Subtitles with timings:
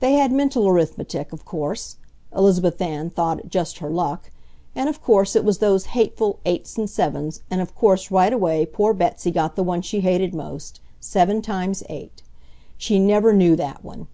[0.00, 1.98] They had mental arithmetic, of course
[2.36, 4.32] (Elizabeth Ann thought it just her luck!),
[4.74, 8.66] and of course it was those hateful eights and sevens, and of course right away
[8.66, 12.10] poor Betsy got the one she hated most, 7x8.
[12.76, 14.08] She never knew that one!